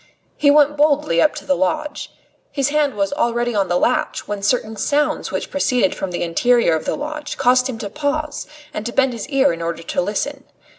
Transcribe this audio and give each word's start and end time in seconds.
He 0.35 0.49
went 0.49 0.77
boldly 0.77 1.21
up 1.21 1.35
to 1.35 1.45
the 1.45 1.55
lodge. 1.55 2.11
His 2.51 2.69
hand 2.69 2.95
was 2.95 3.13
already 3.13 3.53
on 3.53 3.67
the 3.67 3.77
latch, 3.77 4.27
when 4.27 4.41
certain 4.41 4.75
sounds 4.75 5.29
which 5.31 5.51
proceeded 5.51 5.93
from 5.93 6.09
the 6.09 6.23
interior 6.23 6.73
of 6.75 6.85
the 6.85 6.95
lodge 6.95 7.37
caused 7.37 7.69
him 7.69 7.77
to 7.77 7.87
pause 7.87 8.47
and 8.73 8.83
to 8.87 8.91
bend 8.93 9.13
his 9.13 9.29
ear 9.29 9.53
in 9.53 9.61
order 9.61 9.83
to 9.83 10.01
listen. 10.01 10.45